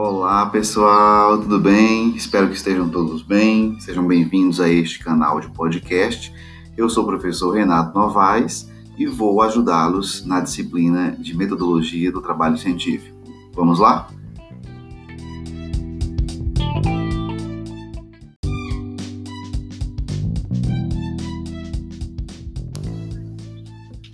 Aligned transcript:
Olá 0.00 0.46
pessoal, 0.46 1.40
tudo 1.40 1.58
bem? 1.58 2.14
Espero 2.14 2.46
que 2.46 2.54
estejam 2.54 2.88
todos 2.88 3.20
bem. 3.20 3.80
Sejam 3.80 4.06
bem-vindos 4.06 4.60
a 4.60 4.68
este 4.68 5.00
canal 5.00 5.40
de 5.40 5.50
podcast. 5.50 6.32
Eu 6.76 6.88
sou 6.88 7.02
o 7.02 7.06
professor 7.08 7.50
Renato 7.50 7.98
Novaes 7.98 8.70
e 8.96 9.06
vou 9.06 9.42
ajudá-los 9.42 10.24
na 10.24 10.38
disciplina 10.38 11.16
de 11.18 11.36
metodologia 11.36 12.12
do 12.12 12.22
trabalho 12.22 12.56
científico. 12.56 13.18
Vamos 13.52 13.80
lá? 13.80 14.08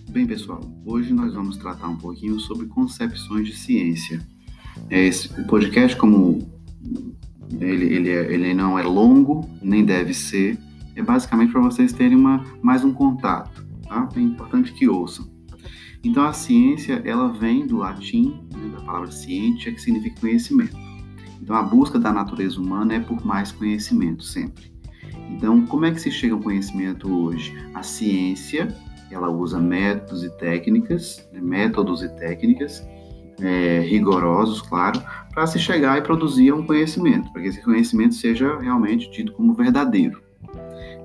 Bem, 0.09 0.27
pessoal, 0.27 0.63
hoje 0.87 1.13
nós 1.13 1.35
vamos 1.35 1.59
tratar 1.59 1.89
um 1.89 1.99
pouquinho 1.99 2.41
sobre 2.41 2.69
concepções 2.69 3.47
de 3.47 3.55
ciência. 3.55 4.34
É 4.91 5.07
esse, 5.07 5.29
podcast, 5.45 5.97
como 5.97 6.47
ele, 7.61 7.87
ele, 7.87 8.11
é, 8.11 8.33
ele 8.33 8.55
não 8.55 8.79
é 8.79 8.83
longo, 8.83 9.49
nem 9.63 9.85
deve 9.85 10.13
ser, 10.13 10.59
é 10.97 11.03
basicamente 11.03 11.53
para 11.53 11.61
vocês 11.61 11.93
terem 11.93 12.17
uma, 12.17 12.45
mais 12.63 12.85
um 12.85 12.93
contato, 12.93 13.65
tá? 13.89 14.09
É 14.15 14.21
importante 14.21 14.73
que 14.73 14.89
ouçam. 14.89 15.29
Então, 16.03 16.25
a 16.25 16.33
ciência, 16.33 17.01
ela 17.05 17.33
vem 17.33 17.67
do 17.67 17.79
latim, 17.79 18.39
né, 18.55 18.69
da 18.77 18.83
palavra 18.83 19.11
ciência, 19.11 19.73
que 19.73 19.81
significa 19.81 20.21
conhecimento. 20.21 20.77
Então, 21.41 21.57
a 21.57 21.63
busca 21.63 21.99
da 21.99 22.13
natureza 22.13 22.61
humana 22.61 22.95
é 22.95 23.01
por 23.01 23.25
mais 23.25 23.51
conhecimento, 23.51 24.23
sempre. 24.23 24.73
Então, 25.31 25.65
como 25.67 25.87
é 25.87 25.91
que 25.91 26.01
se 26.01 26.11
chega 26.11 26.35
ao 26.35 26.41
conhecimento 26.41 27.11
hoje? 27.11 27.57
A 27.73 27.83
ciência, 27.83 28.69
ela 29.11 29.31
usa 29.31 29.59
métodos 29.59 30.23
e 30.23 30.31
técnicas, 30.37 31.27
né, 31.33 31.41
métodos 31.41 32.03
e 32.03 32.09
técnicas 32.17 32.87
é, 33.41 33.81
rigorosos, 33.81 34.63
claro, 34.63 35.03
para 35.33 35.47
se 35.47 35.59
chegar 35.59 35.99
e 35.99 36.03
produzir 36.03 36.53
um 36.53 36.65
conhecimento, 36.65 37.33
para 37.33 37.43
que 37.43 37.49
esse 37.49 37.63
conhecimento 37.63 38.15
seja 38.15 38.59
realmente 38.59 39.11
tido 39.11 39.33
como 39.33 39.55
verdadeiro. 39.55 40.23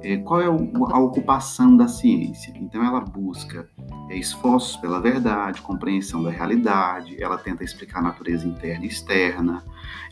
É, 0.01 0.15
qual 0.17 0.41
é 0.41 0.45
a 0.45 0.99
ocupação 0.99 1.75
da 1.75 1.87
ciência? 1.87 2.53
Então, 2.55 2.85
ela 2.85 3.01
busca 3.01 3.67
é, 4.09 4.15
esforços 4.15 4.77
pela 4.77 5.01
verdade, 5.01 5.61
compreensão 5.61 6.23
da 6.23 6.29
realidade, 6.29 7.21
ela 7.21 7.37
tenta 7.37 7.65
explicar 7.65 7.99
a 7.99 8.03
natureza 8.03 8.47
interna 8.47 8.85
e 8.85 8.87
externa, 8.87 9.63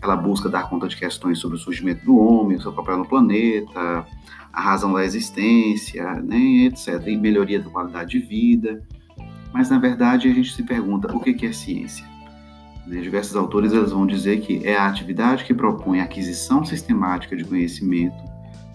ela 0.02 0.18
busca 0.18 0.50
dar 0.50 0.70
conta 0.70 0.88
de 0.90 0.98
questões 0.98 1.40
sobre 1.40 1.56
o 1.56 1.59
surgimento 1.59 2.04
do 2.04 2.18
homem, 2.18 2.58
o 2.58 2.62
seu 2.62 2.74
papel 2.74 2.98
no 2.98 3.08
planeta, 3.08 4.06
a 4.52 4.62
razão 4.62 4.92
da 4.92 5.06
existência, 5.06 6.16
né, 6.16 6.66
etc., 6.66 7.02
e 7.08 7.16
melhoria 7.16 7.62
da 7.62 7.70
qualidade 7.70 8.12
de 8.12 8.20
vida. 8.20 8.84
Mas, 9.53 9.70
na 9.70 9.80
verdade, 9.80 10.30
a 10.30 10.34
gente 10.34 10.53
se 10.53 10.64
pergunta 10.64 11.16
o 11.16 11.20
que 11.20 11.45
é 11.45 11.52
ciência? 11.52 12.06
Né, 12.88 13.02
diversos 13.02 13.36
autores 13.36 13.73
eles 13.73 13.92
vão 13.92 14.08
dizer 14.08 14.40
que 14.40 14.66
é 14.66 14.78
a 14.78 14.88
atividade 14.88 15.44
que 15.44 15.53
propõe 15.53 16.00
a 16.00 16.06
aquisição 16.06 16.64
sistemática 16.64 17.36
de 17.36 17.44
conhecimento 17.44 18.16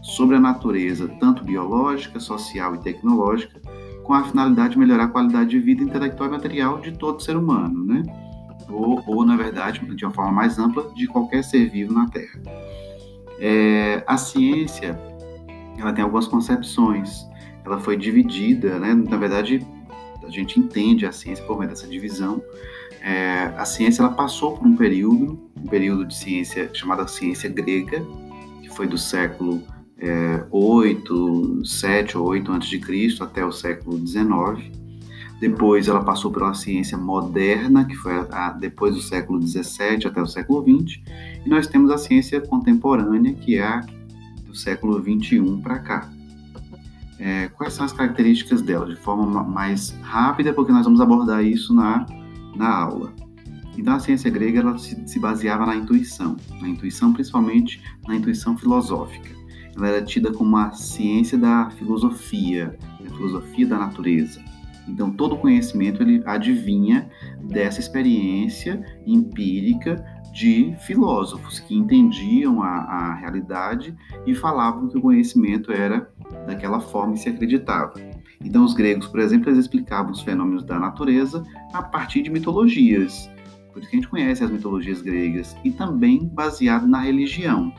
sobre 0.02 0.36
a 0.36 0.40
natureza, 0.40 1.08
tanto 1.18 1.44
biológica, 1.44 2.20
social 2.20 2.74
e 2.74 2.78
tecnológica, 2.78 3.60
com 4.02 4.12
a 4.12 4.24
finalidade 4.24 4.74
de 4.74 4.78
melhorar 4.78 5.04
a 5.04 5.08
qualidade 5.08 5.50
de 5.50 5.60
vida 5.60 5.82
intelectual 5.82 6.28
e 6.28 6.32
material 6.32 6.80
de 6.80 6.92
todo 6.92 7.22
ser 7.22 7.36
humano, 7.36 7.86
né? 7.86 8.02
Ou, 8.68 9.02
ou 9.06 9.24
na 9.24 9.36
verdade, 9.36 9.80
de 9.94 10.04
uma 10.04 10.12
forma 10.12 10.32
mais 10.32 10.58
ampla, 10.58 10.92
de 10.94 11.06
qualquer 11.06 11.42
ser 11.44 11.70
vivo 11.70 11.94
na 11.94 12.08
Terra. 12.08 12.40
É, 13.38 14.04
a 14.06 14.16
ciência, 14.16 14.98
ela 15.78 15.92
tem 15.92 16.02
algumas 16.02 16.26
concepções. 16.26 17.26
Ela 17.64 17.78
foi 17.78 17.96
dividida, 17.96 18.78
né? 18.78 18.92
Na 18.92 19.16
verdade, 19.16 19.64
a 20.24 20.30
gente 20.30 20.58
entende 20.58 21.06
a 21.06 21.12
ciência 21.12 21.44
por 21.44 21.58
meio 21.58 21.70
dessa 21.70 21.86
divisão. 21.86 22.42
É, 23.00 23.52
a 23.56 23.64
ciência 23.64 24.02
ela 24.02 24.12
passou 24.12 24.56
por 24.56 24.66
um 24.66 24.76
período, 24.76 25.38
um 25.56 25.66
período 25.66 26.04
de 26.04 26.14
ciência 26.14 26.70
chamada 26.72 27.06
ciência 27.08 27.48
grega, 27.50 28.04
que 28.62 28.68
foi 28.70 28.86
do 28.86 28.96
século 28.96 29.62
é, 29.98 30.44
8, 30.50 31.64
7 31.64 32.18
ou 32.18 32.26
8 32.28 32.52
antes 32.52 32.68
de 32.68 32.78
Cristo 32.78 33.24
até 33.24 33.44
o 33.44 33.52
século 33.52 33.98
19. 33.98 34.72
Depois 35.40 35.88
ela 35.88 36.04
passou 36.04 36.30
pela 36.30 36.54
ciência 36.54 36.96
moderna, 36.96 37.84
que 37.84 37.96
foi 37.96 38.12
a, 38.30 38.50
depois 38.50 38.94
do 38.94 39.00
século 39.00 39.40
17 39.40 40.06
até 40.06 40.22
o 40.22 40.26
século 40.26 40.62
20, 40.62 41.02
e 41.44 41.48
nós 41.48 41.66
temos 41.66 41.90
a 41.90 41.98
ciência 41.98 42.40
contemporânea, 42.40 43.32
que 43.34 43.56
é 43.56 43.64
a 43.64 43.80
do 44.46 44.54
século 44.54 45.02
21 45.02 45.60
para 45.60 45.80
cá. 45.80 46.10
É, 47.24 47.48
quais 47.50 47.72
são 47.72 47.84
as 47.84 47.92
características 47.92 48.62
dela? 48.62 48.84
De 48.84 48.96
forma 48.96 49.44
mais 49.44 49.90
rápida, 50.02 50.52
porque 50.52 50.72
nós 50.72 50.84
vamos 50.84 51.00
abordar 51.00 51.44
isso 51.44 51.72
na, 51.72 52.04
na 52.56 52.68
aula. 52.68 53.14
Então, 53.78 53.94
a 53.94 54.00
ciência 54.00 54.28
grega 54.28 54.58
ela 54.58 54.76
se, 54.76 55.00
se 55.06 55.20
baseava 55.20 55.64
na 55.64 55.76
intuição, 55.76 56.36
na 56.60 56.68
intuição 56.68 57.12
principalmente 57.12 57.80
na 58.08 58.16
intuição 58.16 58.58
filosófica. 58.58 59.30
Ela 59.76 59.88
era 59.88 60.04
tida 60.04 60.32
como 60.32 60.56
a 60.56 60.72
ciência 60.72 61.38
da 61.38 61.70
filosofia, 61.70 62.76
a 63.00 63.10
filosofia 63.14 63.68
da 63.68 63.78
natureza. 63.78 64.42
Então, 64.88 65.12
todo 65.12 65.36
conhecimento 65.36 66.02
ele 66.02 66.20
adivinha 66.26 67.08
dessa 67.44 67.78
experiência 67.78 68.84
empírica 69.06 70.04
de 70.32 70.74
filósofos 70.80 71.60
que 71.60 71.76
entendiam 71.76 72.62
a, 72.62 72.68
a 72.68 73.14
realidade 73.14 73.94
e 74.26 74.34
falavam 74.34 74.88
que 74.88 74.98
o 74.98 75.00
conhecimento 75.00 75.70
era 75.70 76.10
daquela 76.46 76.80
forma 76.80 77.14
e 77.14 77.18
se 77.18 77.28
acreditava. 77.28 77.94
Então, 78.44 78.64
os 78.64 78.74
gregos, 78.74 79.06
por 79.08 79.20
exemplo, 79.20 79.48
eles 79.48 79.60
explicavam 79.60 80.12
os 80.12 80.20
fenômenos 80.20 80.64
da 80.64 80.78
natureza 80.78 81.44
a 81.72 81.82
partir 81.82 82.22
de 82.22 82.30
mitologias. 82.30 83.30
Por 83.72 83.80
isso 83.80 83.90
que 83.90 83.96
a 83.96 84.00
gente 84.00 84.08
conhece 84.08 84.44
as 84.44 84.50
mitologias 84.50 85.00
gregas 85.00 85.56
e 85.64 85.70
também 85.70 86.26
baseado 86.26 86.86
na 86.86 87.00
religião. 87.00 87.72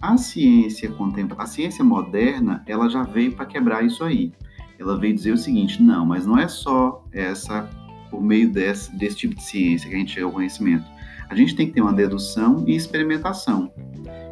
A 0.00 0.16
ciência 0.16 0.92
a 1.38 1.46
ciência 1.46 1.84
moderna, 1.84 2.62
ela 2.66 2.88
já 2.88 3.02
veio 3.02 3.32
para 3.32 3.46
quebrar 3.46 3.84
isso 3.84 4.04
aí. 4.04 4.32
Ela 4.78 4.98
veio 4.98 5.14
dizer 5.14 5.32
o 5.32 5.38
seguinte: 5.38 5.82
não, 5.82 6.04
mas 6.04 6.26
não 6.26 6.38
é 6.38 6.48
só 6.48 7.04
essa 7.12 7.68
por 8.10 8.22
meio 8.22 8.50
desse, 8.50 8.94
desse 8.96 9.16
tipo 9.16 9.34
de 9.34 9.42
ciência 9.42 9.88
que 9.88 9.94
a 9.94 9.98
gente 9.98 10.12
chega 10.12 10.26
ao 10.26 10.32
conhecimento. 10.32 10.84
A 11.28 11.34
gente 11.34 11.56
tem 11.56 11.66
que 11.66 11.72
ter 11.72 11.80
uma 11.80 11.92
dedução 11.92 12.64
e 12.66 12.76
experimentação. 12.76 13.72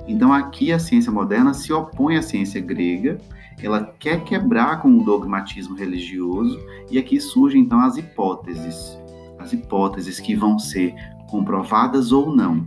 Então, 0.06 0.32
aqui 0.32 0.72
a 0.72 0.78
ciência 0.78 1.12
moderna 1.12 1.54
se 1.54 1.72
opõe 1.72 2.16
à 2.16 2.22
ciência 2.22 2.60
grega, 2.60 3.18
ela 3.62 3.94
quer 3.98 4.24
quebrar 4.24 4.80
com 4.80 4.96
o 4.96 5.04
dogmatismo 5.04 5.76
religioso, 5.76 6.58
e 6.90 6.98
aqui 6.98 7.20
surgem 7.20 7.62
então 7.62 7.80
as 7.80 7.96
hipóteses. 7.96 8.98
As 9.38 9.52
hipóteses 9.52 10.18
que 10.18 10.34
vão 10.34 10.58
ser 10.58 10.94
comprovadas 11.28 12.12
ou 12.12 12.34
não. 12.34 12.66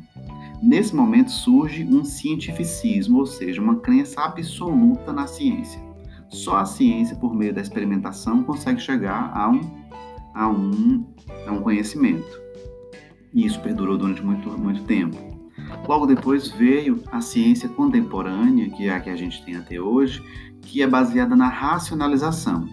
Nesse 0.62 0.96
momento 0.96 1.32
surge 1.32 1.84
um 1.84 2.04
cientificismo, 2.04 3.20
ou 3.20 3.26
seja, 3.26 3.62
uma 3.62 3.76
crença 3.76 4.22
absoluta 4.22 5.14
na 5.14 5.28
ciência. 5.28 5.80
Só 6.30 6.58
a 6.58 6.66
ciência, 6.66 7.16
por 7.16 7.36
meio 7.36 7.54
da 7.54 7.62
experimentação, 7.62 8.44
consegue 8.44 8.82
chegar 8.82 9.32
a 9.34 9.50
um, 9.50 9.62
a 10.34 10.50
um, 10.50 11.06
a 11.48 11.52
um 11.52 11.62
conhecimento. 11.62 12.42
E 13.34 13.46
isso 13.46 13.60
perdurou 13.60 13.98
durante 13.98 14.24
muito, 14.24 14.50
muito 14.58 14.84
tempo. 14.84 15.35
Logo 15.88 16.06
depois 16.08 16.50
veio 16.50 17.04
a 17.12 17.22
ciência 17.22 17.70
contemporânea, 17.70 18.70
que 18.70 18.88
é 18.88 18.94
a 18.94 19.00
que 19.00 19.10
a 19.10 19.16
gente 19.16 19.44
tem 19.46 19.56
até 19.56 19.80
hoje, 19.80 20.24
que 20.62 20.82
é 20.82 20.88
baseada 20.88 21.36
na 21.36 21.48
racionalização, 21.48 22.68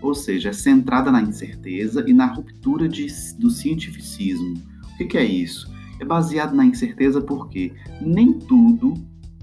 ou 0.00 0.14
seja, 0.14 0.50
é 0.50 0.52
centrada 0.52 1.10
na 1.10 1.20
incerteza 1.20 2.04
e 2.06 2.12
na 2.12 2.26
ruptura 2.26 2.88
de, 2.88 3.06
do 3.38 3.50
cientificismo. 3.50 4.54
O 4.94 4.96
que, 4.96 5.04
que 5.06 5.18
é 5.18 5.24
isso? 5.24 5.70
É 5.98 6.04
baseado 6.04 6.54
na 6.54 6.64
incerteza 6.64 7.20
porque 7.20 7.72
nem 8.00 8.32
tudo 8.32 8.94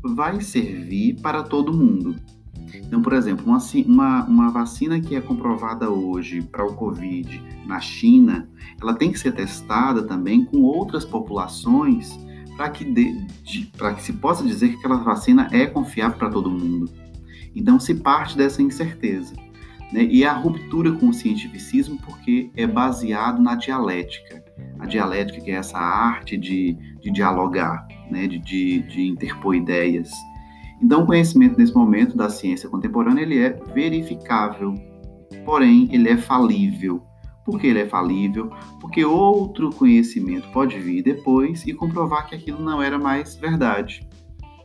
vai 0.01 0.39
servir 0.39 1.19
para 1.21 1.43
todo 1.43 1.73
mundo. 1.73 2.15
Então, 2.73 3.01
por 3.01 3.13
exemplo, 3.13 3.45
uma, 3.45 3.57
uma, 3.85 4.25
uma, 4.25 4.49
vacina 4.51 4.99
que 4.99 5.15
é 5.15 5.21
comprovada 5.21 5.89
hoje 5.89 6.41
para 6.41 6.65
o 6.65 6.75
Covid 6.75 7.41
na 7.65 7.79
China, 7.79 8.47
ela 8.81 8.93
tem 8.93 9.11
que 9.11 9.19
ser 9.19 9.33
testada 9.33 10.03
também 10.03 10.45
com 10.45 10.61
outras 10.61 11.03
populações 11.03 12.17
para 12.59 12.71
que, 12.71 12.83
que 12.83 14.03
se 14.03 14.11
possa 14.11 14.43
dizer 14.43 14.67
que 14.67 14.75
aquela 14.75 14.97
vacina 14.97 15.47
é 15.49 15.65
confiável 15.65 16.17
para 16.17 16.29
todo 16.29 16.51
mundo. 16.51 16.91
Então 17.55 17.79
se 17.79 17.95
parte 17.95 18.35
dessa 18.35 18.61
incerteza. 18.61 19.33
Né? 19.93 20.03
E 20.03 20.25
a 20.25 20.33
ruptura 20.33 20.91
com 20.91 21.07
o 21.07 21.13
cientificismo 21.13 21.97
porque 22.05 22.51
é 22.57 22.67
baseado 22.67 23.41
na 23.41 23.55
dialética. 23.55 24.43
A 24.77 24.85
dialética 24.85 25.39
que 25.39 25.51
é 25.51 25.53
essa 25.53 25.77
arte 25.77 26.35
de, 26.35 26.73
de 26.99 27.09
dialogar, 27.09 27.87
né? 28.11 28.27
de, 28.27 28.37
de, 28.39 28.81
de 28.81 29.07
interpor 29.07 29.55
ideias. 29.55 30.11
Então 30.81 31.03
o 31.03 31.05
conhecimento 31.05 31.57
nesse 31.57 31.73
momento 31.73 32.17
da 32.17 32.29
ciência 32.29 32.67
contemporânea 32.67 33.21
ele 33.21 33.39
é 33.39 33.57
verificável, 33.73 34.75
porém 35.45 35.87
ele 35.93 36.09
é 36.09 36.17
falível 36.17 37.01
porque 37.49 37.67
ele 37.67 37.79
é 37.79 37.87
falível, 37.87 38.51
porque 38.89 39.05
outro 39.05 39.69
conhecimento 39.69 40.49
pode 40.51 40.79
vir 40.79 41.03
depois 41.03 41.63
e 41.67 41.75
comprovar 41.75 42.27
que 42.27 42.33
aquilo 42.33 42.59
não 42.59 42.81
era 42.81 42.97
mais 42.97 43.35
verdade. 43.35 44.01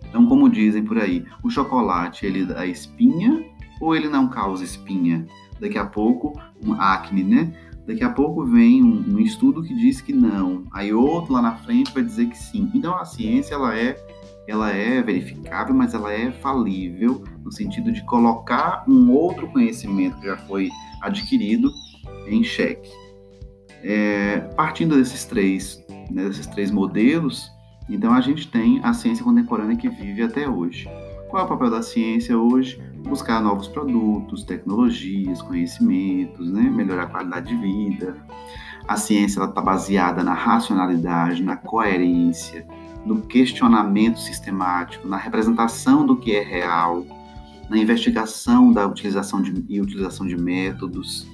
Então, 0.09 0.25
como 0.25 0.49
dizem 0.49 0.82
por 0.82 0.97
aí, 0.97 1.26
o 1.43 1.50
chocolate 1.50 2.25
ele 2.25 2.47
dá 2.47 2.65
espinha 2.65 3.44
ou 3.79 3.94
ele 3.94 4.09
não 4.09 4.26
causa 4.26 4.65
espinha? 4.65 5.26
Daqui 5.61 5.76
a 5.76 5.85
pouco, 5.85 6.41
um 6.65 6.73
acne, 6.73 7.23
né? 7.23 7.53
Daqui 7.87 8.03
a 8.03 8.09
pouco 8.09 8.47
vem 8.47 8.82
um, 8.82 9.15
um, 9.15 9.21
estudo 9.21 9.62
que 9.62 9.75
diz 9.75 10.00
que 10.00 10.15
não, 10.15 10.65
aí 10.73 10.91
outro 10.91 11.35
lá 11.35 11.43
na 11.43 11.56
frente 11.56 11.93
vai 11.93 12.03
dizer 12.03 12.31
que 12.31 12.38
sim. 12.38 12.71
Então 12.75 12.97
a 12.97 13.05
ciência 13.05 13.55
ela 13.55 13.76
é, 13.79 13.94
ela 14.49 14.71
é 14.71 15.03
verificável, 15.03 15.75
mas 15.75 15.93
ela 15.93 16.11
é 16.11 16.32
falível 16.32 17.23
no 17.44 17.53
sentido 17.53 17.93
de 17.93 18.03
colocar 18.06 18.85
um 18.88 19.11
outro 19.11 19.47
conhecimento 19.49 20.19
que 20.19 20.29
já 20.29 20.38
foi 20.38 20.71
adquirido 21.03 21.71
em 22.26 22.43
xeque. 22.43 23.04
É, 23.87 24.39
partindo 24.57 24.97
desses 24.97 25.27
três, 25.27 25.85
né, 26.11 26.25
desses 26.25 26.47
três 26.47 26.71
modelos, 26.71 27.53
então 27.89 28.15
a 28.15 28.21
gente 28.23 28.51
tem 28.51 28.81
a 28.83 28.95
ciência 28.95 29.23
contemporânea 29.23 29.77
que 29.77 29.91
vive 29.91 30.23
até 30.23 30.49
hoje. 30.49 30.89
Qual 31.29 31.43
é 31.43 31.45
o 31.45 31.49
papel 31.49 31.71
da 31.71 31.83
ciência 31.83 32.39
hoje? 32.39 32.81
Buscar 33.07 33.43
novos 33.43 33.69
produtos, 33.69 34.45
tecnologias, 34.45 35.43
conhecimentos, 35.43 36.51
né? 36.51 36.63
melhorar 36.63 37.03
a 37.03 37.07
qualidade 37.09 37.49
de 37.49 37.57
vida. 37.57 38.17
A 38.89 38.97
ciência 38.97 39.43
está 39.45 39.61
baseada 39.61 40.23
na 40.23 40.33
racionalidade, 40.33 41.43
na 41.43 41.57
coerência, 41.57 42.67
no 43.05 43.21
questionamento 43.21 44.19
sistemático, 44.19 45.07
na 45.07 45.19
representação 45.19 46.07
do 46.07 46.17
que 46.17 46.35
é 46.35 46.43
real, 46.43 47.05
na 47.69 47.77
investigação 47.77 48.73
da 48.73 48.87
utilização 48.87 49.43
de, 49.43 49.63
e 49.69 49.81
utilização 49.81 50.27
de 50.27 50.37
métodos. 50.37 51.27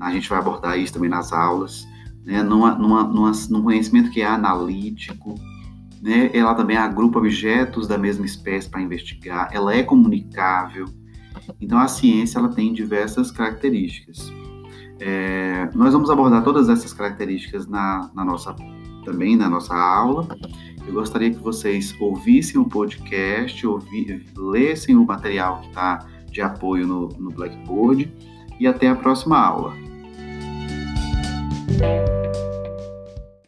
A 0.00 0.12
gente 0.12 0.28
vai 0.28 0.38
abordar 0.38 0.78
isso 0.78 0.92
também 0.92 1.10
nas 1.10 1.32
aulas, 1.32 1.86
né? 2.24 2.42
numa, 2.42 2.74
numa, 2.74 3.04
numa, 3.04 3.32
num 3.50 3.62
conhecimento 3.62 4.10
que 4.10 4.20
é 4.20 4.26
analítico, 4.26 5.34
né? 6.02 6.30
Ela 6.34 6.54
também 6.54 6.76
agrupa 6.76 7.18
objetos 7.18 7.88
da 7.88 7.96
mesma 7.96 8.26
espécie 8.26 8.68
para 8.68 8.82
investigar, 8.82 9.48
ela 9.52 9.74
é 9.74 9.82
comunicável. 9.82 10.86
Então 11.60 11.78
a 11.78 11.88
ciência 11.88 12.38
ela 12.38 12.48
tem 12.48 12.72
diversas 12.72 13.30
características. 13.30 14.30
É, 15.00 15.68
nós 15.74 15.92
vamos 15.92 16.10
abordar 16.10 16.44
todas 16.44 16.68
essas 16.68 16.92
características 16.92 17.66
na, 17.66 18.10
na, 18.14 18.24
nossa 18.24 18.54
também 19.04 19.36
na 19.36 19.48
nossa 19.48 19.74
aula. 19.74 20.28
Eu 20.86 20.92
gostaria 20.92 21.30
que 21.30 21.38
vocês 21.38 21.94
ouvissem 21.98 22.60
o 22.60 22.66
podcast, 22.66 23.66
ouvi, 23.66 24.26
lessem 24.36 24.96
o 24.96 25.04
material 25.04 25.62
que 25.62 25.68
está 25.68 26.06
de 26.30 26.42
apoio 26.42 26.86
no, 26.86 27.08
no 27.08 27.30
Blackboard 27.30 28.12
e 28.58 28.66
até 28.66 28.88
a 28.88 28.94
próxima 28.94 29.38
aula. 29.38 29.72